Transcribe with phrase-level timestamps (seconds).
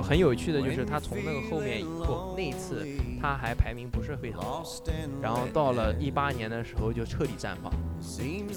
[0.00, 2.86] 很有趣的就是他从那个后面以后那一次
[3.20, 4.64] 他还排名不是非常好，
[5.20, 7.72] 然后到了一八年的时候就彻底绽放，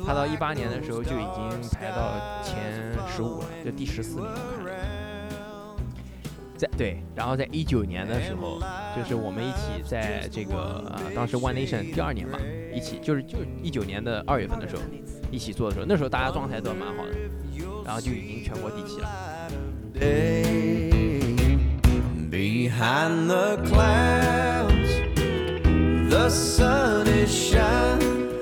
[0.05, 5.03] 他到一八年的时候就已经排到前十五了，就第十四名我看。
[6.55, 8.59] 在对，然后在一九年的时候，
[8.95, 12.39] 就是我们一起在这个呃当时 One Nation 第二年吧，
[12.73, 14.81] 一起就是就一九年的二月份的时候
[15.31, 17.11] 一起做的时候，那时候大家状态都蛮好的，
[17.83, 19.09] 然后就已经全国第七了。
[22.33, 24.89] Day behind the clouds
[26.09, 28.41] the sun is shining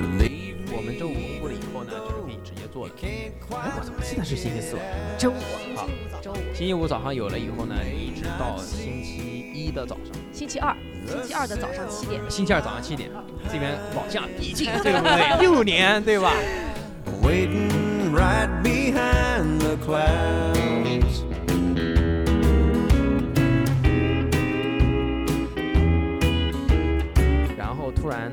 [0.00, 2.94] believe 我们周五公布了以后呢，就是可以直接做的。
[3.02, 3.30] 哎，
[3.78, 5.18] 我怎么记得是星期四晚上？
[5.18, 5.34] 周五，
[5.76, 5.86] 好，
[6.22, 10.74] 周五，星期五早上有了以后呢，一直到星期一的早上，星期二，
[11.06, 13.10] 星期二的早上七点，星期二早上七点，
[13.52, 15.36] 这边老将已经对不对？
[15.38, 16.32] 六年对吧
[17.22, 20.95] ？waiting right behind the clouds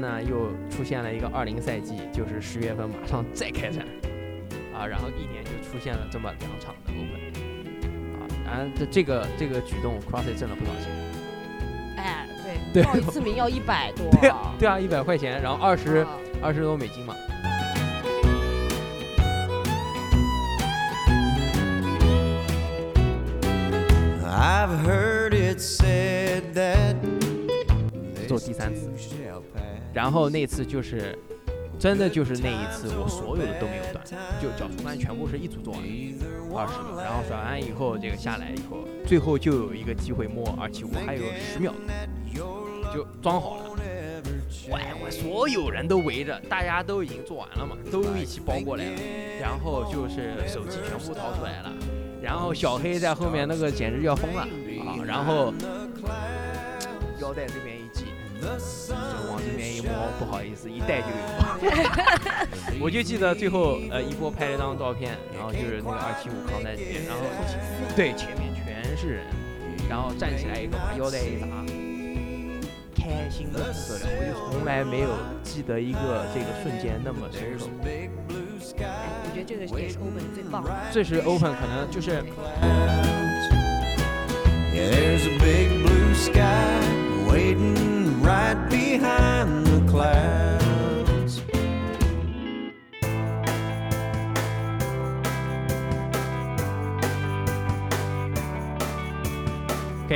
[0.04, 3.86] 呢，又出现了一个二零赛季，就是十月份马上再开战，
[4.76, 7.22] 啊，然后一年就出现了这么两场的 Open，
[8.20, 10.92] 啊，然后这这个这个举动，CrossFit 挣了不少钱，
[11.98, 12.28] 哎，
[12.74, 16.10] 对对，报一次名要一百多，对啊，对啊，一百块钱，然后二十啊
[16.42, 17.16] 二十多美金嘛
[24.28, 26.98] ，I've heard it said that
[28.28, 28.92] 做第三次
[29.94, 31.18] 然后那次就是
[31.80, 34.04] 真的就是那一次，我所有的都没有断，
[34.42, 35.82] 就脚出弯全部是一组做完
[36.56, 41.74] 二十个，然后甩完以后这个下来以后，最后就有一个机会摸而且我，还有十秒
[42.94, 43.64] 就装好了。
[44.72, 48.92] 喂，我所有人都围着，大家都已经做完了嘛，都一起包过来了，
[49.42, 51.74] 然后就是手机全部掏出来了，
[52.22, 54.48] 然后小黑在后面那个简直要疯了
[54.86, 55.54] 啊，然后
[57.20, 57.83] 腰带这边一系，就
[59.30, 59.90] 往这边一摸，
[60.20, 61.14] 不好意思，一带就有。
[62.82, 67.22] 我就记得最后呃一波拍了张照片，然后就是那个二七五扛在这边，然后
[67.96, 69.26] 对前面全是人，
[69.90, 71.48] 然后站起来一个把腰带一砸，
[72.96, 75.10] 开心的不得了，我就从来没有
[75.44, 77.68] 记得一个这个瞬间那么深刻。
[78.76, 80.72] 我觉得这个也是 open 最棒的。
[80.92, 82.24] 这是 Open 可能就是
[84.74, 86.80] Yeah, there's a big blue sky
[87.30, 87.93] waiting
[88.24, 90.63] right behind the clouds.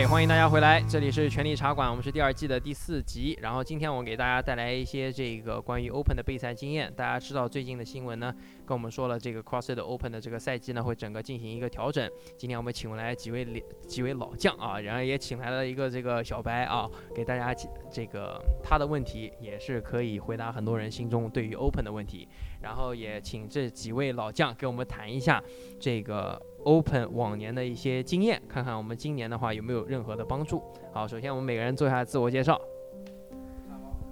[0.06, 3.38] 欢迎大家回来，这里是权力茶馆，我们是第二季的第四集。
[3.42, 6.94] 然后今天我给大家带来一些这个关于 Open 的备赛经验。
[6.96, 8.34] 大家知道最近的新闻呢，
[8.66, 12.10] 跟我们说了这个 CrossFit Open 的这个赛季呢会整个进行一个调整。
[12.38, 17.54] 今天我们请来几位几位老将啊，然后也请来了一个这个小白啊，给大家
[17.92, 22.28] 这个他的问题也是可以回答很多人心中对于 Open 的问题。
[22.62, 25.44] 然后也请这几位老将给我们谈一下
[25.80, 30.62] 这个 Open 往年的一些经验，看看我们今年的话有没有任何的帮助。
[30.92, 32.56] 好，首先我们每个人做一下自我介绍。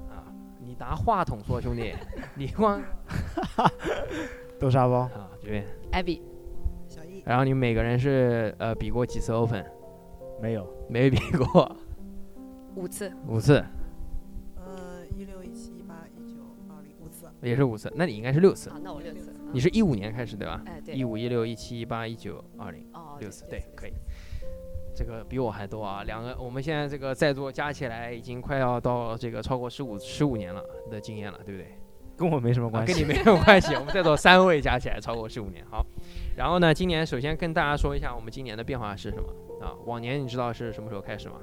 [0.10, 1.94] 啊，你拿话筒说，兄弟，
[2.34, 2.82] 你光
[4.58, 5.66] 豆沙包，啊这边。
[5.92, 6.22] 艾比，
[7.26, 9.66] 然后你们每个人是呃比过几次 Open？
[10.42, 11.76] 没有，没比过，
[12.76, 13.62] 五次，五次，
[14.56, 16.38] 呃，一六、一七、一八、一九、
[17.06, 17.26] 五次。
[17.42, 17.92] 也是五次。
[17.96, 18.80] 那你应该是六次啊，。
[18.84, 19.34] 那我六次。
[19.54, 20.62] 你是一五年开始对吧？
[20.66, 22.88] 哎对一，五、一六、一七、一八、一九、二零。
[22.94, 23.94] 哦六次，对，可以。
[24.96, 26.04] 这个比我还多啊！
[26.04, 31.68] 两个，我们现在这个在座加起来已经快要到这个超过十五十五年了的经验了，对不对？
[32.18, 32.94] 跟我没什么啊，关系。
[32.94, 33.74] 跟你没有关系。
[33.80, 35.66] 我们在座三位加起来超过十五年。
[35.70, 35.86] 好，
[36.38, 39.28] 然后呢，今年首先跟大家说一下我们今年的变化是什么
[39.62, 39.76] 啊？
[39.85, 41.41] 往年你知道是什么时候开始吗？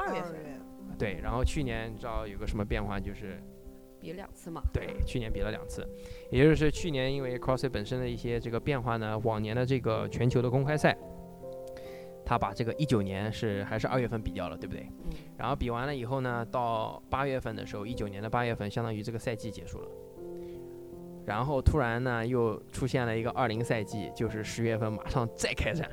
[0.00, 0.34] 二月份，
[0.98, 3.40] 对，然后去年你知道有个什么变化，就是
[4.08, 4.62] 比两次嘛。
[4.72, 5.86] 对，去年比了两次，
[6.30, 10.96] 也就是去年因为 CrossFit 本身的一些这个变化呢，往年的这个全球的公开赛，
[12.24, 14.86] 他把这个一九年是还是二月份比掉了，对不对？
[15.04, 19.88] 嗯，然后比完了以后呢，到八月份的时候，一九年的八月份，相当于这个赛季结束了。
[21.26, 25.86] 然后突然呢，又出现了一个二零赛季，就是十月份马上再开战，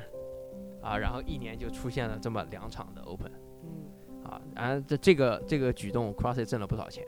[0.80, 3.30] 啊，然后一年就出现了这么两场的 Open，
[3.62, 7.04] 嗯，啊，然后这这个这个举动，CrossFit 挣了不少钱。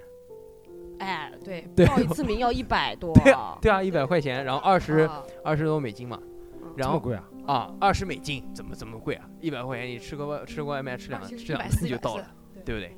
[0.98, 3.12] 哎，对，对报一次名要一百多。
[3.14, 6.20] 对啊，对啊，一百块钱，然后二十啊二十多美金嘛，
[6.62, 7.28] 嗯然后贵啊？
[7.46, 9.28] 啊，二十美金怎么怎么贵啊？
[9.40, 12.26] 一百块钱你吃个外吃个外卖吃两吃两次 就到了，
[12.64, 12.94] 对不对？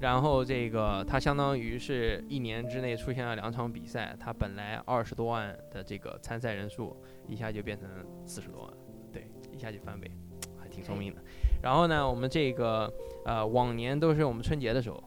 [0.00, 6.96] 然后这个它相当于是一年之内出现了两场比赛，它本来二十多万的这个参赛人数，
[7.28, 7.86] 一下就变成
[8.24, 8.72] 四十多万，
[9.12, 10.10] 对，一下就翻倍，
[10.58, 11.20] 还挺聪明的。
[11.62, 12.90] 然后呢，我们这个
[13.26, 15.02] 呃往年都是我们春节的时候，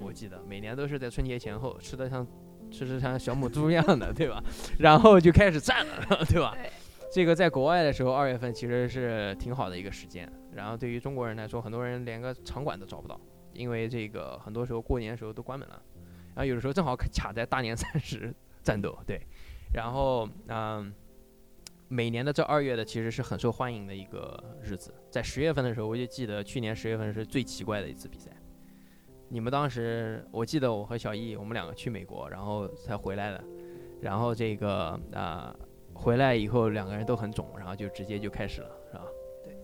[0.00, 2.26] 我记得每年都是在春节前后吃的像
[2.70, 4.42] 吃的像小母猪一样的，对吧？
[4.78, 6.54] 然后就开始战了， 对吧？
[6.54, 6.70] 对
[7.10, 10.30] 这个在国外的时候，二月份其实是挺好的一个时间。
[10.52, 13.18] 然后对于中国人来说，很多人连个场馆都找不到，
[13.54, 15.82] 因为这个很多时候过年的时候都关门了。
[16.34, 19.20] 然后有的时候正好卡在大年三十 战斗，对。
[19.72, 20.92] 然后嗯，
[21.88, 24.92] 每年的这二月的其实是很受欢迎的一个日子。
[25.10, 28.30] 在十月份的时候，我就记得去年十月份是最奇怪的一次比赛。
[29.30, 33.44] 你们当时，我记得我和小易，我们两个去美国，然后才回来的。
[34.00, 35.54] 然后这个啊、
[35.92, 39.04] 回来以后两个人都很肿，然后就直接就开始了，是吧？
[39.44, 39.54] 对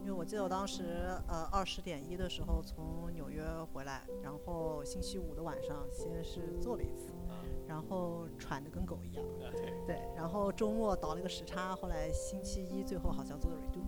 [0.00, 0.84] 因为我记得我当时
[1.28, 3.42] 呃二十点一的时候从纽约
[3.72, 7.12] 回来，然后星期五的晚上先是做了一次，
[7.68, 9.24] 然后喘得跟狗一样，
[9.86, 13.82] 对，然后周末倒了一个时差，后来星期一最后好像做的 redo，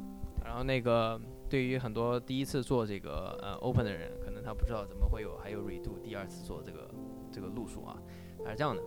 [0.44, 4.10] 然后那个对于很多第一次做这个呃 open 的人，
[4.44, 6.90] 他不知道怎么会有还有 redo 第二次做这个
[7.32, 7.96] 这个路数啊，
[8.44, 8.82] 它是这样的。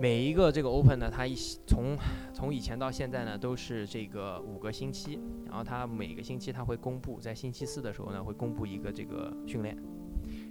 [0.00, 1.34] 每一个这个 open 呢，它一
[1.66, 1.96] 从
[2.32, 9.76] 从以前到现在呢，都是这个五个星期，然后它每个星期它会公布，在星期四的时候呢，会公布一个这个训练，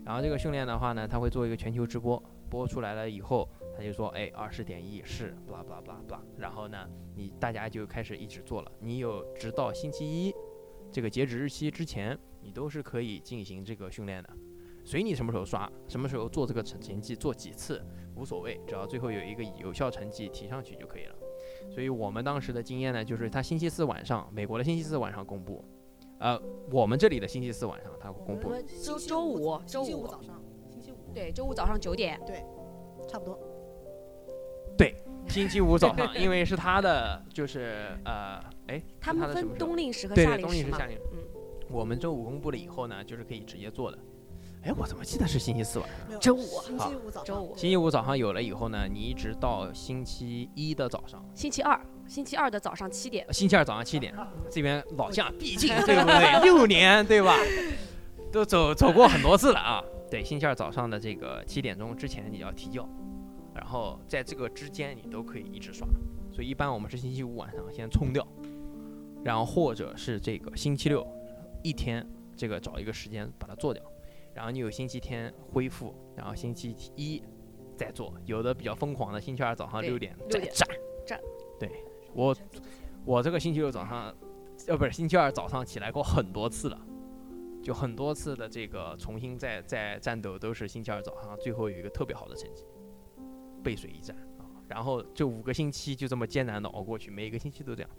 [0.05, 10.33] 然后这个训练的话呢，它会做一个全球直播，播出来了以后，他就说，哎，二十点一是 blah blah blah blah，然后呢，你大家就开始一直做了，你有直到星期一
[10.91, 14.29] 这个截止日期之前，你都是可以进行这个训练的，
[14.83, 17.81] 随你什么时候刷，什么时候做这个成成绩，做几次
[18.15, 21.15] 无所谓，只要最后有一个有效成绩提上去就可以了。
[21.69, 25.63] 所以我们当时的经验呢，就是他星期四晚上，美国的星期四晚上公布，
[26.19, 26.39] 呃，
[26.71, 28.51] 我们这里的星期四晚上他会公布。
[28.83, 30.41] 周周五周五五早上，
[30.71, 30.95] 星期五。
[31.13, 32.43] 对，周五早上九点，对
[33.07, 33.39] 差不多，
[34.77, 34.95] 对
[35.27, 40.47] 星期五早上，因为是他的就是呃，哎，他们分冬令时和夏令时嘛。
[40.47, 40.85] 冬令时夏。
[40.85, 41.03] 令时。
[41.13, 41.17] 嗯，
[41.69, 43.97] 我们周五公布了以后呢，就是可以直接做的。
[44.63, 46.19] 哎，我怎么记得是星期四晚上？
[46.19, 53.25] 周五星期五早上，周五星期五早上有了以后呢，你一直到星期一的早上，星期二，星期二的早上七点。
[53.25, 54.13] 呃星期二早上七点，
[54.51, 56.41] 这边老将毕竟对不对？
[56.43, 57.37] 六年对吧？
[58.31, 59.81] 都走走过很多次了啊。
[60.11, 62.85] 对，星期二早上的这个七点钟之前你要提交，
[63.55, 65.87] 然后在这个之间你都可以一直刷。
[66.33, 68.27] 所以一般我们是星期五晚上先冲掉，
[69.23, 71.05] 然后或者是这个星期六
[71.63, 73.83] 一天这个找一个时间把它做掉，
[74.33, 77.21] 然后你有星期天恢复，然后星期一
[77.75, 78.13] 再做。
[78.25, 80.67] 有的比较疯狂的，星期二早上六点再战。
[81.05, 81.19] 战。
[81.59, 81.69] 对
[82.13, 82.35] 我
[83.05, 84.13] 我这个星期六早上，
[84.67, 86.79] 呃，不是星期二早上起来过很多次了，
[87.61, 92.63] 就很多次的这个重新再再战斗都是星期二早上，最后有一个特别好的成绩，
[93.63, 94.45] 背水一战啊。
[94.67, 97.89] 然后这五个星期就这么艰难的熬过去，每一个星期都这样。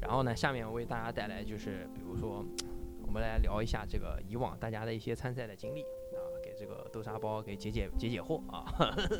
[0.00, 2.44] 然后呢，下面我为大家带来就是，比如说，
[3.10, 8.72] 我们来聊一下这个以往大家的一些参赛的经历啊，给这个豆沙包给解解解解惑啊，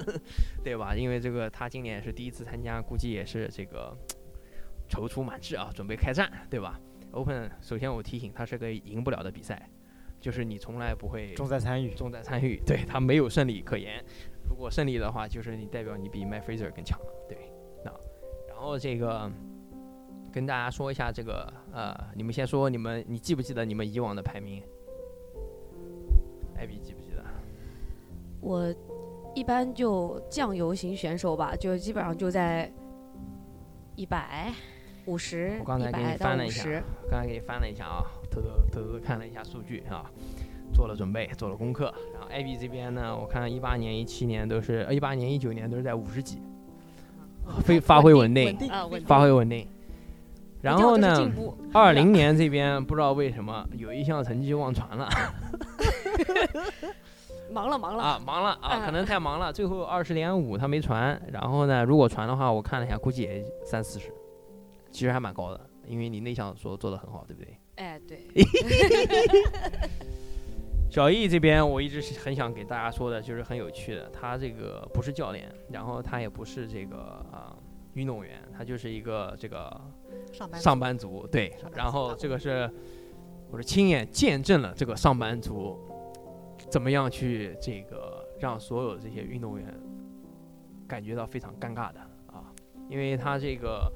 [0.63, 0.95] 对吧？
[0.95, 3.93] 因为这个他今年也是第一次参加，估计也是这个
[4.89, 6.79] 踌躇满志啊，准备开战，对吧
[7.11, 9.69] ？Open 首先我提醒，他是个赢不了的比赛，
[10.21, 11.93] 就是你从来不会重在参与。
[11.97, 14.01] 重在参与，对他没有胜利可言。
[14.49, 17.37] 如果胜利的话，就是你代表你比 My Fraser 更强了，对。
[17.85, 17.91] 那
[18.47, 19.29] 然后这个
[20.33, 24.63] 跟大家说一下这个呃，你们先说你们你记不记得你们以往的排名？
[26.57, 27.25] 艾比记不记得？
[28.41, 28.75] 我
[29.35, 32.71] 一般就酱油型选手吧，就基本上就在
[33.97, 34.53] 一百、
[35.07, 36.65] 五十、我刚才给你翻了一下。
[37.11, 40.11] 刚才给你翻了一下啊，偷偷偷偷看了一下数据啊，
[40.73, 41.93] 做了准备，做了功课。
[42.13, 46.41] 然后艾比这边呢，我看一八年、一七年都是，呃一八年、一九年都是在五十几，
[47.65, 49.67] 非发挥稳定稳，定啊稳定发挥稳定。
[50.63, 51.31] 然后呢
[51.73, 55.09] 二零 年这边不知道为什么有一项成绩忘传了
[57.51, 61.21] 忙 了 忙了，啊，忙了啊，嗯可能太忙了，最后二十点五他没传。
[61.33, 64.13] 然后呢，如果传的话，我看了一下，估计也三四十，
[64.91, 67.57] 其实还蛮高的，因为你那项说做的很好，对不对？
[67.77, 68.27] 哎对，
[70.91, 74.11] 小易这边，我一直是很想给大家说的，就是很有趣的。
[74.11, 76.97] 他这个不是教练，然后他也不是这个
[77.33, 77.50] 啊、
[78.01, 79.79] 运动员，他就是一个这个
[80.33, 81.27] 上班上班族。
[81.27, 82.69] 对然后这个是
[83.51, 85.79] 我是亲眼见证了这个上班族
[86.71, 89.67] 怎么样去这个让所有这些运动员
[90.89, 92.51] 感觉到非常尴尬的啊，
[92.89, 93.93] 因为他这个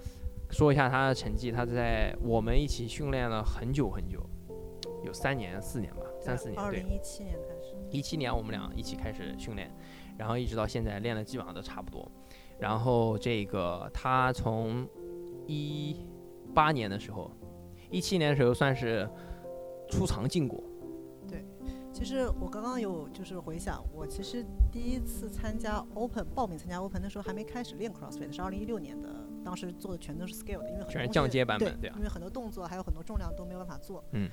[0.51, 4.21] 说一下他的成绩，他在我们一起训练了很久很久，
[5.03, 6.87] 有三年四年吧，三四年对二零。
[6.89, 9.75] 一七年开始，一七年我们俩一起开始训练，
[10.19, 12.09] 然后一直到现在练的基本上都差不多。
[12.59, 14.89] 然后这个他从
[15.47, 15.97] 一
[16.55, 17.31] 八年的时候，
[17.91, 19.09] 一七年的时候算是
[19.91, 20.63] 出场禁果，
[21.93, 29.09] 其实我刚刚有就是回想，我其实第一次参加 Open 报名参加 Open 的时候还没开始练 CrossFit，是二零一六年的，
[29.45, 34.05] 当时做的全都是 scale 的，因为很多全是降阶版对本，对啊因为很多动作还有很多重量都没有办法做。
[34.11, 34.29] 嗯。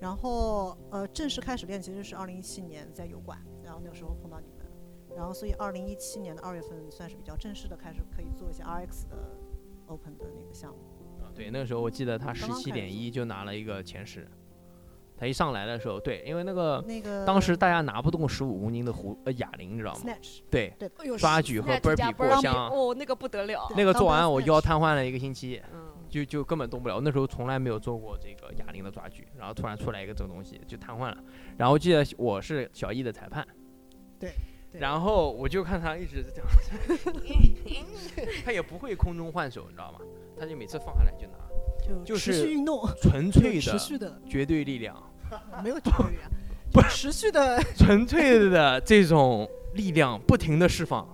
[0.00, 4.61] 然后呃，正式开始练其实是二零一七年在油管，然后那个时候碰到你们，
[5.16, 9.16] 然后所以二零一七年的二月份算是比较正式的开始可以做一些 RX 的
[9.86, 10.78] Open 的那个项目。
[11.22, 14.28] 啊对，那个时候我记得他十七点一就拿了一个前十，
[15.16, 23.66] 他一上来的时候，对，因为那个那个当时大家拿不动十五公斤的壶呃哑铃，你知道吗？Snatch 对，对哎呦抓举和 burpee 过箱哦，那个不得了。
[23.74, 27.00] 那个做完我腰瘫痪了一个星期，嗯，就就根本动不了。
[27.00, 31.16] 那时候从来没有做过这个哑铃的抓举，然后突然出来一个这个东西就瘫痪了。
[31.56, 33.46] 然后记得我是小易的裁判，
[34.18, 34.36] 对对
[34.72, 36.46] 然后我就看他一直这样，
[38.44, 39.98] 他也不会空中换手，你知道吗？
[40.38, 41.38] 他就每次放下来就拿，
[41.86, 44.96] 就就是持续运动，纯粹的持续的绝对力量，
[45.62, 46.30] 没有绝对啊，
[46.72, 51.06] 不持续的纯粹的这种力量不停的释放，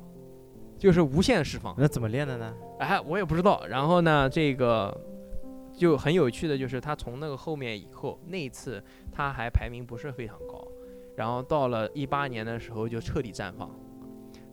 [0.78, 1.74] 就是无限释放。
[1.76, 2.54] 那怎么练的呢？
[2.78, 3.66] 哎，我也不知道。
[3.66, 4.96] 然后呢，这个
[5.76, 10.64] 就很有趣的就是他从那个后面以后，那一次他还排名不是非常高，
[11.18, 13.68] 然后到了一八年的时候就彻底绽放。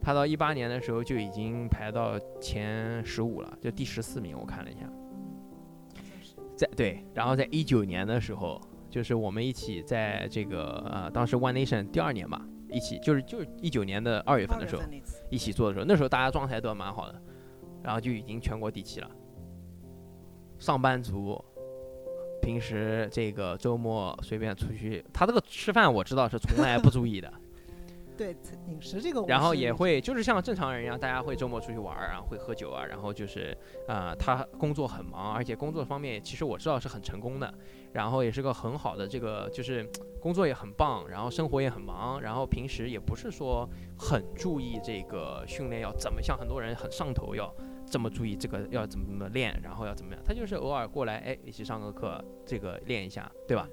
[0.01, 4.89] 他到一八年的时候就已经排到前十五了，就第十四名，我看了一下。
[6.55, 14.81] 在对，然后在一九年的时候，就是我们一起在这个呃，当时 One Nation 第二年吧，一起就是就是一九年的二月份的时候，
[15.29, 17.21] 一起做的时候，那时候大家状态都蛮好的，
[17.83, 19.11] 然后就已经全国第七了。
[20.57, 21.43] 上班族
[22.45, 27.33] 平时这个周末随便出去，他这个吃饭我知道是从来不注意的，
[28.15, 28.37] 对
[28.67, 37.51] 饮食这个然后也会就是像正常人一样，大家会周末出去玩儿，然后会喝酒啊，然后就是呃，他工作很忙，而且工作方面其实我知道是很成功的，
[37.93, 39.83] 然后也是个很好的这个就是
[40.21, 47.51] 工作也很棒，然后生活也很忙，然后平时也不是说很注意这个训练要怎么像很多人很上头要
[47.85, 53.67] 这么注意这个要怎么怎么练，然后要怎么样，他就是偶尔过来哎一起上个课，这个练一下，对吧？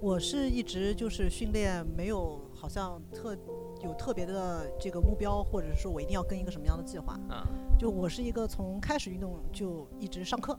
[0.00, 3.36] 我是一直就是训练没有好像特
[3.82, 7.18] 有特别的这个目标，或者是说我一定要跟一个什么样的计划。
[7.30, 7.44] 嗯、
[7.78, 10.58] 就我是一个从开始运动就一直上课，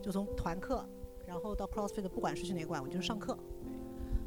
[0.00, 0.86] 就从团课，
[1.26, 3.36] 然后到 CrossFit，不管是去哪馆，我就是上课，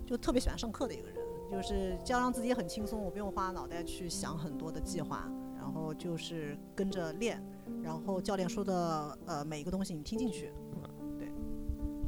[0.05, 1.15] 就特别喜欢上课的一个人。
[1.47, 5.29] 就是这样让自己很轻松，我不用花脑袋去想很多的计划，
[5.65, 7.43] 然后就是跟着练，
[7.81, 10.51] 然后教练说的呃每一个东西你听进去。
[10.75, 11.27] 嗯，对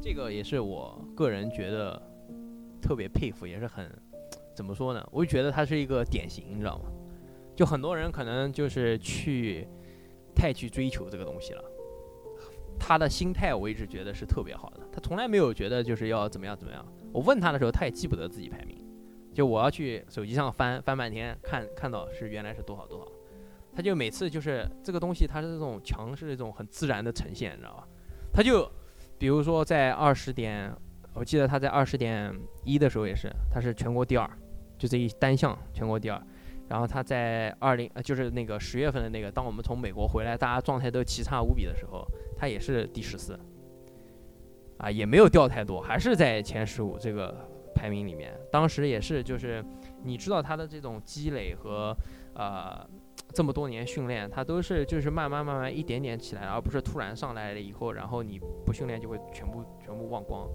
[0.00, 2.00] 这个也是我个人觉得
[2.80, 3.90] 特别佩服，也是很
[4.54, 5.04] 怎么说呢？
[5.10, 6.84] 我就觉得他是一个典型，你知道吗？
[7.56, 9.66] 就很多人可能就是去
[10.36, 11.64] 太去追求这个东西了，
[12.78, 16.86] 他的心态我一直觉得是特别好的，他从来没有觉得就是要怎么样怎么样。
[17.12, 18.80] 我问他的时候，他也记不得自己排名，
[19.34, 23.06] 就我要去手机上翻翻半天，看看到是原来是多少多少，
[23.78, 27.86] 他就每次就是这个东西，它是这种强是这种很自然的呈现，你知道吧？
[28.32, 28.68] 他就
[29.16, 30.74] 比如说在二十点，
[31.14, 34.28] 我记得他在二十点一的时候也是，他是全国第二，
[34.76, 36.20] 就这一单项全国第二。
[36.68, 42.04] 然后他在二零呃就是那个十月份的那个，当我们从美国回来，大家状态都奇差无比的时候，
[42.36, 43.38] 他也是第十四，
[44.78, 47.32] 啊，也没有掉太多，还是在前十五这个
[47.76, 48.34] 排名里面。
[48.50, 49.64] 当时也是就是
[50.02, 51.96] 你知道他的这种积累和
[52.34, 52.84] 呃
[53.38, 60.48] 这么多年训练，他都是就是慢慢慢慢一点点起来，而不是突然上来了以后，然后你不训练就会全部全部忘光。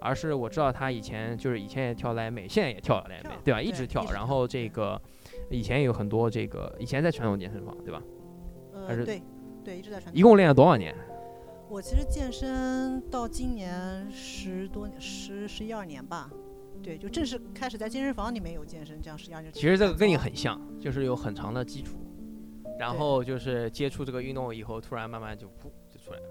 [0.00, 3.62] 而是我知道他以前就是以前也跳莱美，现在也跳莱美，对吧？
[3.62, 5.00] 一直跳然后这个
[5.52, 8.02] 以前有很多这个以前在传统健身房，对吧？
[8.88, 9.22] 还是呃，对，
[9.64, 10.18] 对，一直在传统。
[10.18, 10.92] 一共练了多少年？
[11.68, 16.28] 我其实健身到今年十多年，十十一二年吧。
[16.82, 19.52] 对，就正式开始在健身房里面有健身，这样十一二年。
[19.52, 21.96] 其实这个跟你很像，就是有很长的基础，
[22.78, 26.26] 然后就是接触这个运动以后，突然慢慢就噗就出来了。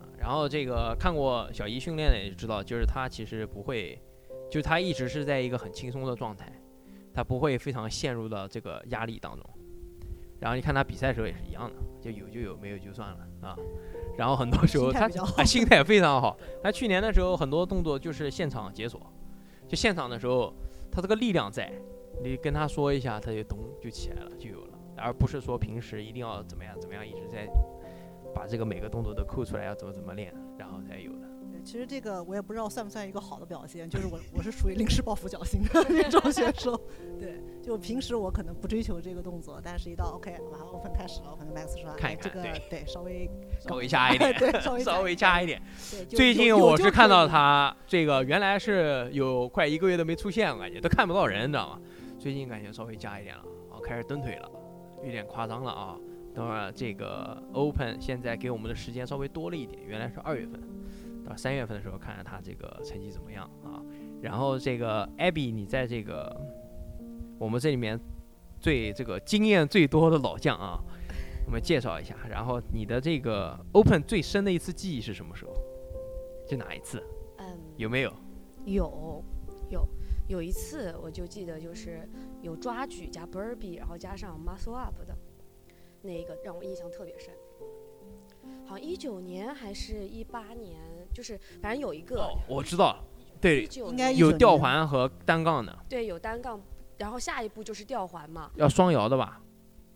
[0.00, 4.00] 啊，然后这个看过小姨训练的也知道，就是他其实不会，
[4.50, 6.52] 就是他一直是在一个很轻松的状态，
[7.14, 9.44] 他不会非常陷入到这个压力当中。
[10.38, 13.56] 然后你看他比赛的时候也是一样的，就有就有，没有就算了啊。
[14.18, 15.08] 然后很多时候他
[15.42, 19.00] 心态非常好，他去年的时候很多动作就是现场解锁，
[19.66, 20.52] 就现场的时候
[20.92, 21.72] 他这个力量在，
[22.22, 24.65] 你跟他说一下，他就咚就起来了，就有了，
[24.96, 27.48] 而不是说平时一定要怎么样怎么样，一直在
[28.34, 31.26] 把这个每个动作都抠出来，要怎么怎么练，然后才有的。
[31.52, 36.76] 对其实这个我也不知道算不算一个好的表现，就是我我是属于临时抱佛脚型的那种选手。
[37.18, 45.62] 对，就平时我可能不追求这个动作，但是一到 OK 马上 open 开始了，可能 Max 说看一哎这个看对稍微稍微加一点， 对稍微稍微加一点。
[45.90, 51.80] 对，最近我是看到他这个原来是有快一个月都没出现，我感觉都看不到人，你知道吗？
[52.18, 54.50] 最近感觉稍微加一点了，啊，开始蹬腿了，
[55.04, 55.98] 有点夸张了啊。
[56.34, 60.60] 等会儿这个 Open 现在给我们的时间稍微多了一点，原来是二月份，
[61.24, 63.80] 到三月份的时候看看他这个成绩怎么样啊。
[64.20, 66.38] 然后这个 Abby，你在这个
[67.38, 67.98] 我们这里面
[68.60, 70.78] 最这个经验最多的老将啊，
[71.46, 72.14] 我们介绍一下。
[72.28, 75.54] 然后你的这个 Open 最深的一次记忆是什么时候？
[76.46, 77.02] 就哪一次？
[77.38, 78.12] 嗯，有没有？
[78.66, 79.24] 有
[79.70, 79.88] 有
[80.28, 82.08] 有一次我就记得就是
[82.42, 85.16] 有抓举加 burpee，然后加上 muscle up 的
[86.02, 87.32] 那一个让我印象特别深。
[88.64, 90.80] 好像一九年还是一八年，
[91.12, 93.04] 就是反正有一个哦，我知道了，
[93.40, 96.60] 对应该有吊环和单杠的，对有单杠，
[96.98, 99.40] 然后下一步就是吊环嘛，要双摇的吧？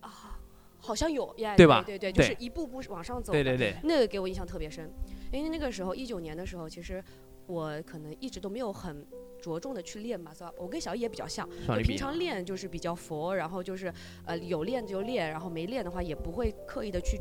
[0.00, 0.38] 啊，
[0.78, 3.42] 好像有呀，对吧对对，就是一步步往上走的。
[3.42, 4.88] 对对对，那个给我印象特别深，
[5.32, 7.02] 因为那个时候一九年的时候，其实
[7.50, 9.04] 我可能一直都没有很
[9.40, 10.52] 着重的去练嘛，是吧？
[10.56, 13.92] 我跟小易也比较像，就平常练就是比较佛，然后就是
[14.26, 17.18] 呃有练就练，然后没练的话也不会刻意的去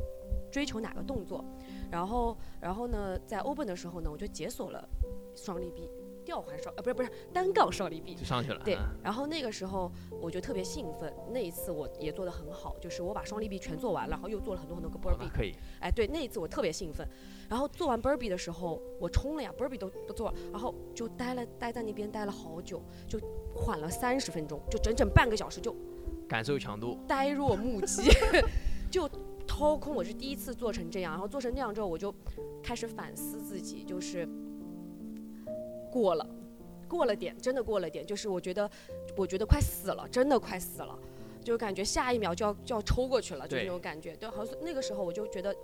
[0.51, 1.43] 追求哪个动作。
[1.91, 4.87] 然后然后呢，在 open 的时候呢，我就解锁了
[5.35, 5.89] 双力臂、
[6.29, 8.61] 吊环双呃不是不是单杠双立臂，就上去了。
[8.63, 17.07] 对嗯，然后那个时候我就特别兴奋，那一次我也做得很好，就是我把双立臂全做完了，然后又做了很多很多个 burpee，可以，哎，对，那一次我特别兴奋。
[17.49, 23.19] 然后做完 burpee 的时候，我冲了呀，burpee 都都做了，然后就待了待在那边待了好久，就
[23.55, 25.75] 缓了三十分钟，就整整半个小时就
[26.27, 26.99] 感受强度。
[27.07, 28.03] 呆若木鸡，
[28.91, 29.09] 就
[29.47, 29.95] 掏空。
[29.95, 32.13] 我是第一次做成这样，然后做成那样之后，我就
[32.61, 34.29] 开始反思自己，就是
[35.91, 36.27] 过了，
[36.87, 38.05] 过了点，真的过了点。
[38.05, 38.69] 就是我觉得，
[39.15, 40.97] 我觉得快死了，真的快死了。
[41.41, 44.13] 就感觉下一秒就要就要抽过去了，就那种感觉。
[44.17, 45.55] 对，好像那个时候我就觉得，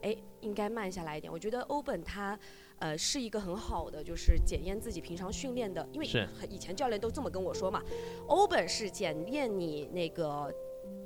[0.00, 1.30] 哎，应该慢下来一点。
[1.30, 2.38] 我觉得欧本他，
[2.78, 6.06] 呃，是一个很好的，就是检验自己平常训练的，因为
[6.48, 7.82] 以前教练都这么跟我说嘛，
[8.28, 10.54] 欧本是检验你那个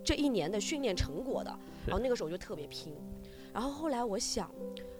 [0.04, 1.50] 这一年的训练成果的。
[1.86, 2.94] 然后那个时候我就特别拼，
[3.52, 4.54] 然后后来我想，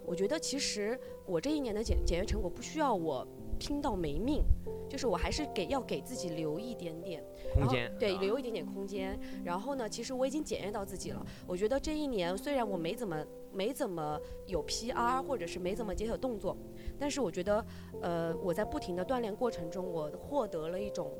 [0.06, 4.42] 我觉得其实我这一年的检检验成果不需要我拼到没命，
[4.88, 9.18] 就是我还是给要给自己留一点点空间对，啊留一点点空间。
[9.44, 11.26] 然后呢，其实我已经检验到自己了。
[11.46, 16.56] 我觉得这一年虽然我没怎么没怎么有 PR，或者是没怎么解锁动作，
[16.98, 17.64] 但是我觉得，
[18.00, 21.12] 呃，我在不停的锻炼过程中，我获得了一种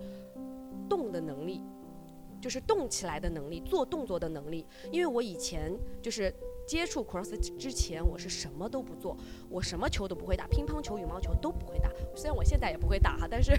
[0.88, 1.62] 动的能力，
[2.40, 4.66] 就是动起来的能力，做动作的能力。
[4.90, 6.32] 因为我以前就是。
[6.68, 9.16] 接触 cross 之前，我是什么都不做，
[9.48, 11.90] 我什么球都不会打，乒乓球、羽毛球都不会打。
[12.14, 13.52] 虽然我现在也不会打哈，但是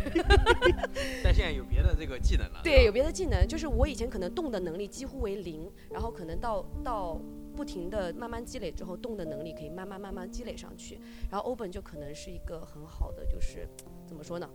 [1.23, 2.61] 但现在有别的这个技能了。
[2.63, 7.19] 对，有别的技能，就是我以前可能动的能力几乎为零，然后可能到到
[7.55, 11.01] 不停的慢慢积累之后，动的能力可以慢慢慢慢积累上去。
[11.31, 13.67] 然后 Open 就可能是一个很好的，就是
[14.05, 14.47] 怎么说呢，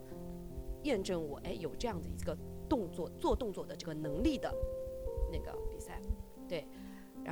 [0.83, 2.33] 验证我哎有这样的一个
[2.69, 4.49] 动作做动作的这个能力的
[5.29, 6.01] 那个比赛，
[6.47, 6.65] 对。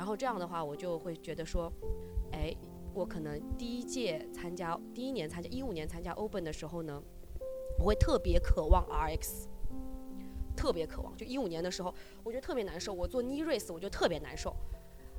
[0.04, 1.72] 然后这样的话，我就会觉得说，
[2.30, 2.54] 哎，
[2.92, 7.02] 我可能第一届参加，第一年参加，一五年参加 Open 的时候呢，
[7.78, 9.46] 我会特别渴望 RX。
[10.54, 11.16] 特别渴望。
[11.16, 12.92] 就一五年的时候，我觉得特别难受。
[12.92, 14.54] 我做 Niris，我就特别难受，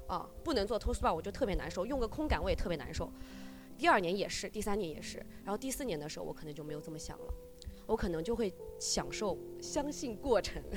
[0.06, 3.12] 啊，不能做 toes bar 我就特别难受，用个空杆我也特别难受。
[3.80, 7.34] 第二年也是，第三年也是，然后第四年的时候我可能就没有这么想了，
[7.88, 10.62] 我可能就会享受、相信过程，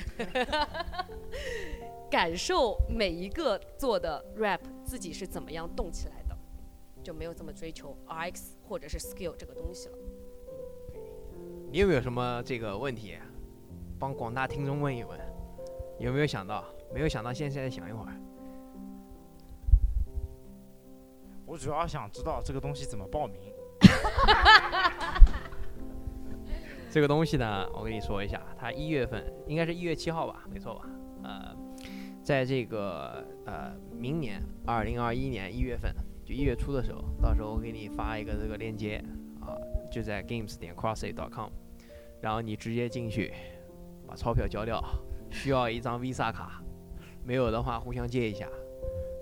[2.09, 6.35] 感受每一个做的 rap 自己是怎么样动起来的，
[7.03, 9.97] 就没有这么追求 RX 或者是 skill 这个东西了。
[11.71, 13.15] 你有没有什么这个问题，
[13.99, 15.19] 帮广大听众问一问？
[15.99, 16.65] 有没有想到？
[16.91, 18.11] 没有想到，现在再想一会儿。
[21.45, 23.53] 我主要想知道这个东西怎么报名。
[26.89, 30.89] 这个东西呢，我跟你说一下，它一月份应该是一月七号吧，没错吧？
[31.23, 31.55] 呃，
[32.23, 35.93] 在这个呃明年二零二一年一月份，
[36.25, 39.03] 就一月初的时候，到时候我给你发一个这个链接
[39.41, 39.57] 啊，
[39.91, 41.49] 就在 games 点 crossit.com，
[42.21, 43.33] 然后你直接进去
[44.07, 44.83] 把钞票交掉，
[45.31, 46.63] 需要一张 Visa 卡，
[47.23, 48.47] 没有的话互相借一下，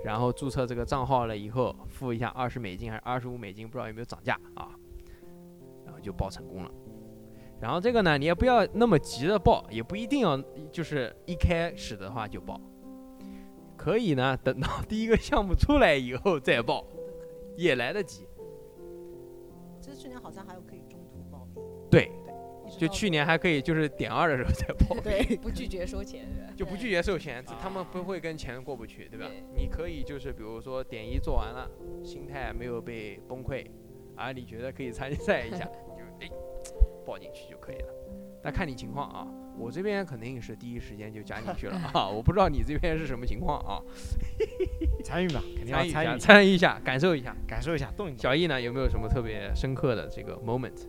[0.03, 4.69] 然后注册这个账号了以后，付一下二十美金还是二十五美金，不知道有没有涨价啊，
[5.85, 6.71] 然后就报成功了。
[7.59, 10.37] 然后这个呢，你也不要那么急着报，也不一定要
[10.71, 12.59] 就是一开始的话就报，
[13.75, 16.85] 可以呢，等到第一个项目出来以后再报，
[17.55, 18.27] 也来得及。
[19.81, 21.63] 其实去年好好像还有可以中途报名。
[21.89, 22.11] 对，
[22.65, 26.27] 对，就去年还可以就是点二的时候再报， 对不拒绝收钱？
[26.55, 29.25] 就不拒绝收钱，他们不会跟钱过不去，对吧？
[29.55, 31.69] 你可以就是比如说点一做完了，
[32.03, 33.65] 心态没有被崩溃，
[34.15, 36.29] 啊，你觉得可以参赛一下，就哎
[37.07, 37.87] 报进去就可以了。
[38.43, 43.81] 那看你情况啊，我这边肯定是第一时间就加进去了啊，我不知道你这边是什么情况啊，
[45.03, 47.35] 参与吧，肯定要参与一下，参与，一下，感受一下。
[47.47, 48.23] 感受一下，动一下。
[48.23, 50.87] 小易呢，有没有什么特别深刻的这个 moment？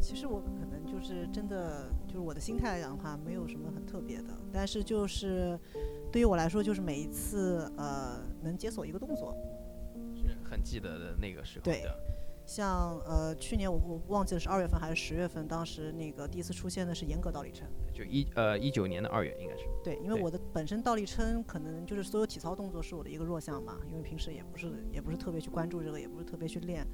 [0.00, 5.58] 其实我可能就是真的，就是我的心态来讲的话，没有什么很特别的，但是就是
[6.12, 9.34] 对于我来说，就是每一次呃能解锁一个动作，
[10.14, 11.96] 是很记得的那个时候对的，
[12.44, 17.66] 像呃去年我我忘记了是二月份还是十月份，当时那个第一次出现的是严格倒立撑。
[17.92, 19.64] 就一呃一九年的二月应该是。
[19.84, 26.86] 对，因为我的本身倒立撑可能就是所有体操动作是我的一个弱项嘛，因为平时也不是也不是特别去关注这个，也不是特别去练。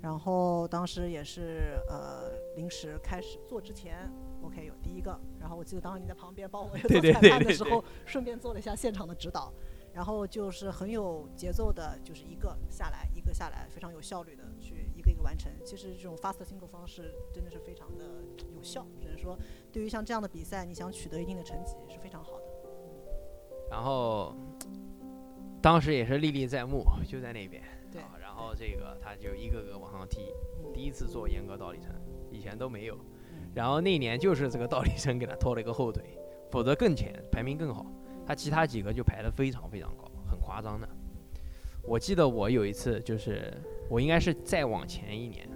[0.00, 4.10] 然后当时也是呃临时开始做之前
[4.42, 9.52] ，OK 有第一个，然后我记得当时你在旁边帮我 对做裁判的时候，顺便做了一下现场的指导。
[9.94, 14.90] 然后就是很有节奏的，就是一个下来一个下来，非常有效率的去
[15.24, 15.50] 完成。
[15.64, 18.04] 其实这种 fast single 方式真的是非常的
[18.54, 19.36] 有效，只能说
[19.72, 22.44] 对于像这样的比赛，你想取得一定的成绩是非常好的。
[23.70, 24.36] 然后
[25.60, 27.60] 当时也是历历在目，就在那边。
[27.90, 30.20] 对啊然后这个他就一个个往上踢，
[30.58, 31.90] 嗯第一次做严格倒立撑，
[32.30, 32.98] 以前都没有。
[33.54, 36.18] 然后那年就是这个倒立撑给他拖了一个后腿，
[36.50, 37.86] 否则更前，排名更好。
[38.26, 40.88] 他其他几个就排得非常非常高，很夸张的。
[41.82, 43.52] 我记得我有一次就是
[43.88, 45.48] 我应该是再往前一年，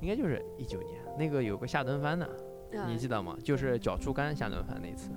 [0.00, 2.28] 应该就是一九年，那个有个下蹲翻的，
[2.70, 3.36] 你嗯记得吗？
[3.42, 5.10] 就是脚触杆下蹲翻那次，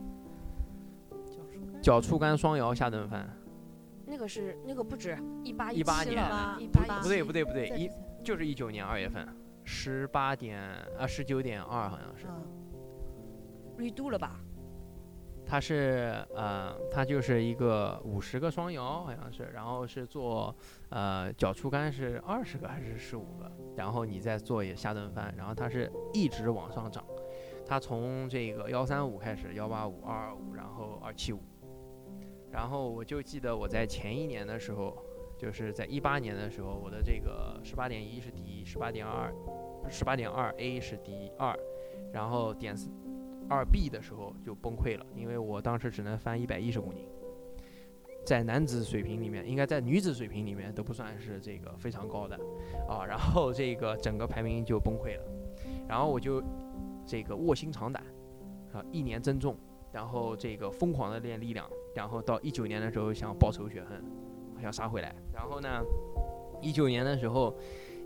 [1.82, 3.28] 脚触杆双摇下蹲翻。
[4.06, 7.89] 那个是那个不止一八18七年了，一八不对不对不对，一
[8.23, 9.28] 就是一九年二月份，
[9.63, 10.62] 十八点
[10.99, 12.26] 啊十九点二好像是。
[12.28, 12.47] 嗯
[13.76, 14.39] redo 了吧？
[15.46, 20.56] 它是呃，它就是一个五十个双摇好像是，然后是做
[20.90, 27.04] 呃脚触杆是二十个还是十五个，然后你再做一下顿翻，然后它是一直往上涨，
[27.66, 31.40] 它从这个幺三五开始，幺八五、二二五，然后二七五，
[32.52, 34.98] 然后我就记得我在前一年的时候，
[35.38, 39.32] 就是在一八年的时候，我的这个十八点一是第一，十八点二，
[39.90, 41.54] 十八点二 A 是第二，
[42.12, 42.90] 然后点四
[43.50, 47.06] 二 B 的时候就崩溃了，因为我当时只能翻一百一十公斤，
[48.26, 52.40] 在男子水平里面，应该在女子水平里面都不算是这个非常高的
[52.88, 55.24] 啊，然后这个整个排名就崩溃了，
[55.88, 56.42] 然后我就
[57.06, 58.04] 这个卧薪尝胆
[58.72, 59.58] 啊，一年增重，
[59.92, 64.04] 然后这个疯狂的练力量，然后到一九年的时候想报仇雪恨，
[64.62, 65.68] 想杀回来，然后呢，
[66.62, 67.54] 一九年的时候，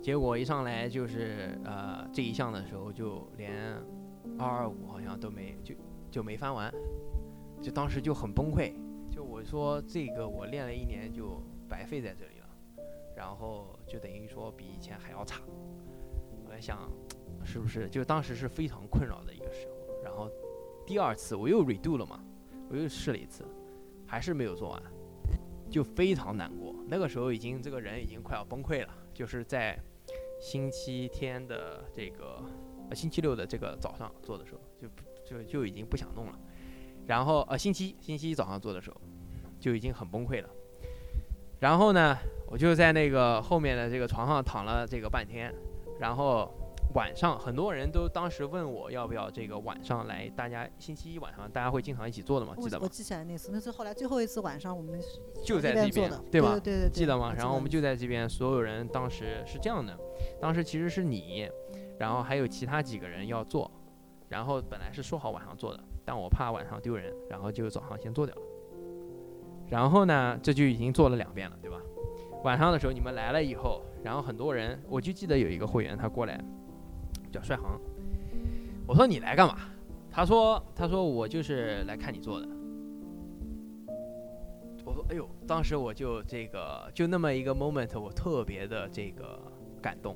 [0.02, 3.54] 结果一上来就是呃这一项的时候就连
[4.38, 5.76] 二二五好像都没就
[6.10, 6.74] 就没翻完，
[7.62, 8.74] 就当时就很崩溃，
[9.12, 12.48] 就我说这个我练了一年就白费在这里了，
[13.16, 15.42] 然后就等于说比以前还要差，
[16.44, 16.90] 我在想
[17.44, 20.30] 是不是就当时是非常困扰的一个时候，然后
[20.86, 22.24] 第二次我又 redo 了嘛，
[22.70, 23.44] 我又试了一次，
[24.06, 24.82] 还是没有做完，
[25.70, 29.78] 就非常难过，那个时候已经这个人已经快要崩溃了，就是在
[30.40, 32.44] 星期天的这个。
[32.90, 36.40] 呃，星期六的这个早上做的时候，就不就就已经不想弄了。
[37.06, 38.98] 然后呃，星期星期一早上做的时候，
[39.60, 40.50] 就已经很崩溃了。
[41.60, 42.16] 然后呢，
[42.48, 45.54] 我就在那个后面的这个床上躺了这个半天。
[46.00, 46.54] 然后
[46.94, 52.82] 晚上很多人都当时问我要不要这个晚上来，大家星期一晚上大家会经常一起做的嘛，记得吗？
[52.82, 56.52] 我我记起来那次，那次后来最后一次晚上我们是就在这边那边对吧？
[56.52, 57.34] 对对对，记得吗？
[57.36, 59.98] 然后我们就在这边，所有人当时是这样的，
[60.40, 61.50] 当时其实是你，
[62.00, 63.70] 然后还有其他几个人要做，
[64.30, 68.42] 然后本来是说好晚上做的，但我怕晚上丢人，然后就早上先做掉了。
[69.70, 71.78] 然后呢，这就已经做了两遍了，对吧？
[72.44, 76.40] 晚上的时候你们来了以后，然后很多人，我就记得有一个会员他过来，
[77.32, 77.80] 叫帅航，
[78.88, 79.58] 我说你来干嘛？
[80.10, 82.48] 他说他说我就是来看你做的。
[84.86, 89.38] 我说哎呦，当时我就这个就那么一个 moment，我特别的这个
[89.82, 90.16] 感动，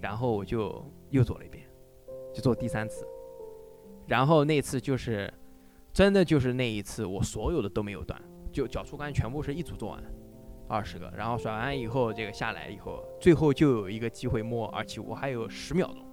[0.00, 1.64] 然后我就又做了一遍，
[2.34, 3.06] 就做第三次，
[4.06, 5.32] 然后那次就是
[5.92, 8.20] 真的就是那一次我所有的都没有断，
[8.50, 10.02] 就脚触杆全部是一组做完，
[10.68, 16.04] 二十个，然后甩完以后这个下来以后，最后就有一个机会摸而且我，还有十秒钟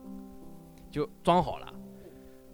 [0.91, 1.73] 就装好了。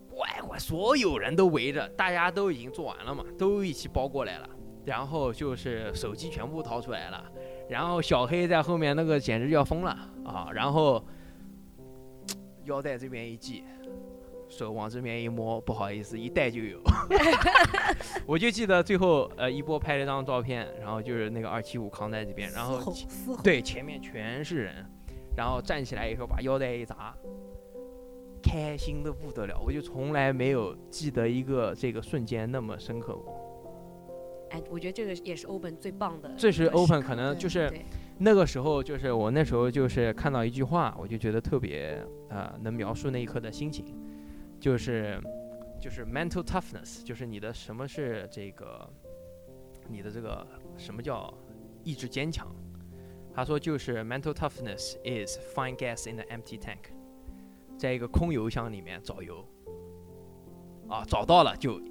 [0.10, 4.50] 乖乖所有人都围着，大家都已经做完了嘛，都一起包过来了。
[4.86, 7.26] 然后就是手机全部掏出来了，
[7.68, 9.90] 然后小黑在后面那个简直要疯了
[10.24, 10.48] 啊！
[10.54, 11.04] 然后
[12.66, 13.64] 腰带这边一系，
[14.50, 16.80] 手往这边一摸，不好意思，一戴就有。
[18.26, 22.94] 我就记得最后呃一波拍了张照片，然后就是那个二七五扛在这边，然后
[23.44, 24.86] 对，前面全是人，
[25.36, 27.16] 然后站起来以后把腰带一砸，
[28.42, 29.60] 开心的不得了。
[29.60, 33.45] 我就从来没有记得一个这个瞬间那么深刻过。
[34.56, 36.34] 哎，我觉得这个也是 Open 最棒的。
[36.38, 37.70] 这是 open，可能就是
[38.18, 43.86] 那个时候，就是我那时候就是看到一句话，我就觉得特别呃能描述那一刻的心情，
[44.58, 45.20] 就是
[45.78, 48.90] 就是 mental toughness，就是你的什么是这个
[49.90, 51.34] 你的这个什么叫
[51.84, 52.48] 意志坚强？
[53.34, 56.94] 他说就是 mental toughness is find gas in the empty tank，
[57.78, 59.46] 在一个空油箱里面找油，
[60.88, 61.82] 啊，找到了就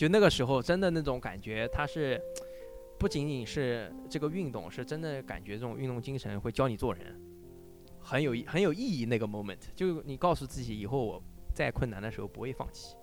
[0.00, 2.18] 就那个时候真的那种感觉，它是。
[2.98, 7.18] 不仅仅是这个运动，是真的感觉这种运动精神会教你做人，
[7.98, 9.06] 很有意很有意义。
[9.06, 11.22] 那个 moment，就你告诉自己，以后我
[11.54, 12.94] 再困难的时候不会放弃，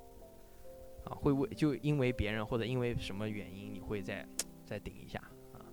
[1.06, 4.24] 啊，会为就因为别人或者因为什么原因，你会再
[4.68, 5.20] 再顶一下
[5.52, 5.66] 啊。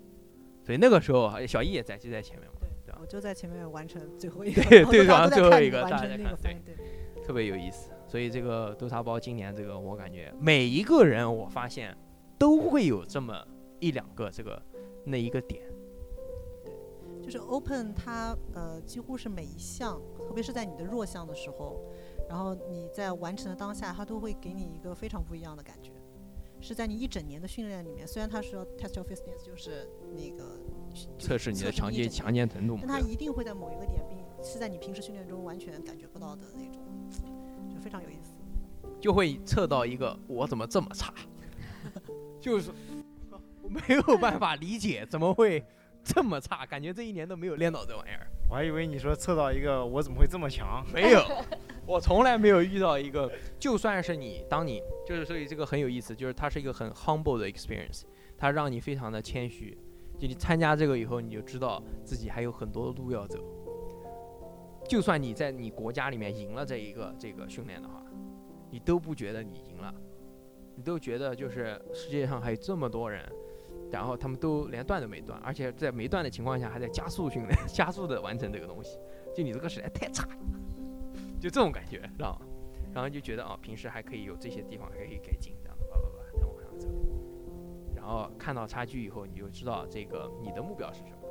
[0.65, 2.55] 所以那个时候，小易也在就在前面嘛，
[2.87, 3.07] 对吧我？
[3.07, 7.91] 就在前面完成最后一个， 对对完大家都在看最后一个大家看对，特别有意思。
[8.15, 11.93] 所以这个豆沙包今年这个，我感觉每一个人我发现
[12.39, 13.45] 都会有这么
[13.81, 14.63] 一两个这个
[15.05, 15.65] 那一个点。
[17.21, 21.81] 就是 open 它呃几乎是每一项，特别是在你的弱项的时候，
[22.29, 25.91] 然后你在完成的当下，它都会给你一个非常不一样的感觉。
[26.61, 30.57] 是在你一整年的训练里面，虽然它是要 test your fitness，就是那个
[31.19, 33.03] 测试你的强健强健程度嘛但。
[33.03, 36.84] 它一定会在某一个点，并是在你平时训练中完全感觉不到的那种，就
[37.85, 38.35] 非常有意思。
[39.01, 41.13] 就会测到一个我怎么这么差，
[42.41, 42.71] 就是
[43.63, 45.63] 我 没有办法理解怎么会
[46.03, 48.27] 这么差，感觉这一年都没有练到这玩意儿。
[48.49, 50.85] 我还以为你说测到一个我怎么会这么强？
[50.93, 51.23] 没有，
[51.87, 58.03] 我从来没有遇到一个，就算是你，当你就是所以这个很有意思，就是它是一个很 humble 的 experience，
[58.39, 59.77] 它让你非常的谦虚。
[60.19, 63.39] 就你参加这个以后，你就知道自己还有很多路要走。
[64.87, 68.03] 就算你在你国家里面赢了这一个这个训练的话，
[68.71, 69.95] 你都不觉得你赢了，
[70.77, 73.25] 你都觉得就是世界上还有这么多人，
[73.91, 78.99] 然后他们都连断都没断，而且在没断的情况下还在加速训练， 加速的完成这个东西，
[79.35, 80.37] 就你这个实在太差了，
[81.41, 82.47] 就这种感觉，知道吗？
[82.93, 86.89] 然后就觉得啊，平时还可以有这些地方还可以改进，这样叭叭叭，再往上走。
[87.97, 91.24] 然后看到差距以后，你就知道这个你的目标是什么，然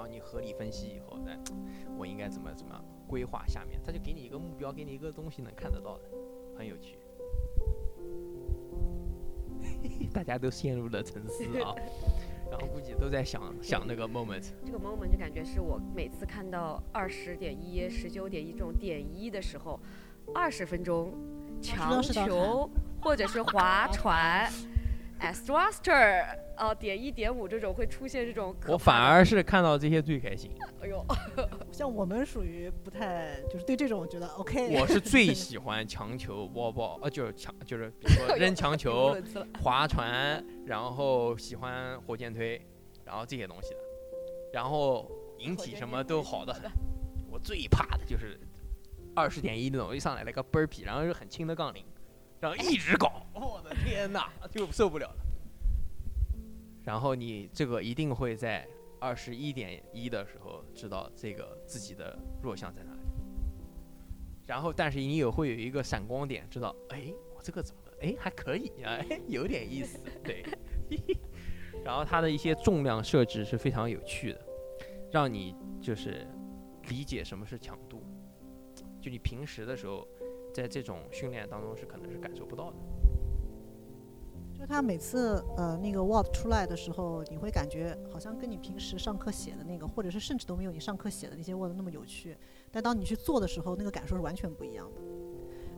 [0.00, 1.36] 后你合理分析以后，那
[1.98, 6.04] 我应该怎么怎么规划下面，他就给你一个目标，给你一个东西能看得到的，
[6.56, 6.98] 很有趣。
[10.12, 11.74] 大家都陷入了沉思啊，
[12.50, 14.44] 然后估计都在想想那个 moment。
[14.64, 19.78] 这个 moment 就感觉是我每次看到二十点一、十九点一这种点一的时候，
[20.34, 21.12] 二十分钟
[21.62, 22.68] 强是的球
[23.02, 24.50] 或者是划船，
[25.20, 25.32] 哎
[26.60, 30.50] 哦，点一点五这种会出现这种我反而是看到这些最开心，
[30.82, 31.02] 哎呦，
[31.72, 34.78] 像我们属于不太，就是对这种觉得 OK。
[34.78, 42.60] 我是最喜欢强求、抱抱，呃，就是强，就是比如说扔强语无球、伦次了划船，然后喜欢火箭推，
[43.06, 43.80] 然后这些东西的，
[44.52, 46.70] 然后引体什么都好的很。
[47.30, 48.38] 我最怕的就是
[49.14, 51.82] 二十点一那种，一上来了个 burpee，然后是很轻的杠铃，
[52.38, 55.19] 然后一直搞，我的天哪，就受不了了。
[56.82, 58.66] 然后你这个一定会在
[58.98, 63.00] 二十一点一的时候知道这个自己的弱项在哪里。
[64.46, 70.44] 然后，但是你也会有一个闪光点，知道，哎，我这个怎么，哎，还可以啊，哎，有点意思，对。
[71.84, 74.40] 然后它的一些重量设置是非常有趣的，
[75.12, 76.26] 让你就是
[76.88, 78.02] 理解什么是强度，
[79.00, 80.06] 就你平时的时候，
[80.52, 82.76] 在这种训练当中是可能是感受不到的。
[84.60, 92.36] 就他每次呃那个 Word 出来的时候，你会感觉好像跟你平时上课写的那个，或者是甚至都没有你上课写的那些 Word 那么有趣。
[92.70, 95.00] 但当你去做的时候，那个感受是完全不一样的。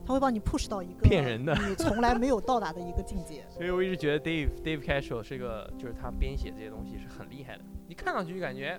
[0.05, 3.45] 他会帮你 push 到一个骗人的你从来没有到达的一个境界。
[3.49, 7.63] 所以我一直觉得 Dave Dave Cashel 是个，就是他编写这些东西是很厉害的。
[7.87, 8.77] 你看上去就感觉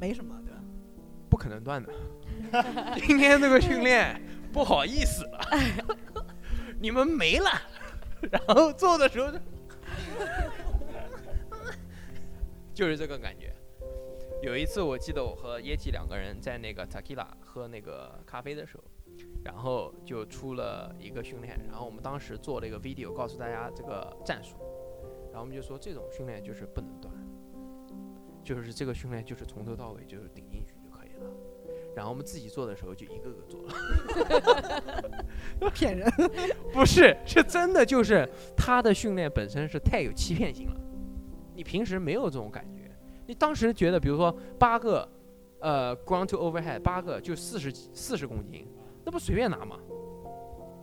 [0.00, 0.60] 没什么，对吧？
[1.28, 1.92] 不可能断的。
[3.06, 4.18] 今天这个训练
[4.54, 5.38] 不好意思了，
[6.80, 7.50] 你们没了。
[8.30, 9.38] 然后做的时候就
[12.74, 13.52] 就是这个感觉。
[14.42, 18.84] 有一次我记得我和耶吉两个人在那个 Takila 喝那个咖啡的时候，
[19.42, 24.56] 然后就出了一个训练，然后我们当时做了一个 video 告诉大家这个战术，
[25.30, 27.14] 然后我们就说这种训练就是不能断，
[28.42, 30.74] 就是这个训练就是从头到尾就是顶进去。
[31.94, 33.72] 然后我们自己做的时候就一个个做了。
[35.72, 36.10] 骗人。
[36.72, 40.76] 不是，是真的，就是他的训练本身是太有欺骗性了。
[41.54, 42.90] 你平时没有这种感觉，
[43.26, 45.08] 你当时觉得，比如说八个，
[45.60, 48.66] 呃，ground to overhead 八个就四十四十公斤，
[49.04, 49.78] 那不随便拿吗？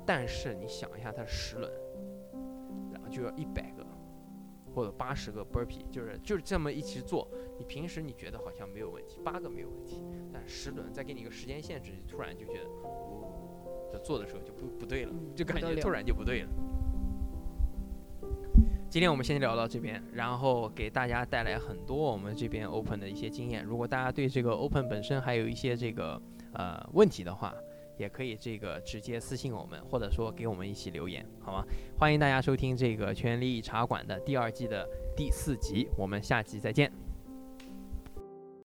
[0.05, 1.71] 但是你想一下，他十轮，
[2.91, 3.80] 然后就要一百个
[4.73, 7.27] 或者八十个 burpee，就是就是这么一起做。
[7.57, 10.03] 你平时你觉得好像没有问题，八个没有问题，
[10.33, 16.49] 但十轮再给你一个时间限制，你突然就觉得，哦，这做的时候就不不对了，嗯就感觉突然就不对了。
[18.89, 23.63] 今天我们先聊到这边，然后给大家带来很多我们这边 Open 的一些经验。
[23.63, 27.55] 如果大家对这个 Open 本身还有一些这个呃问题的话，
[28.01, 31.63] 也可以这个直接私信我们，或者说给我们一起留言，好吗？
[31.99, 37.10] 欢迎大家收听这个权力茶馆的第二季的第四集，我们下集再见。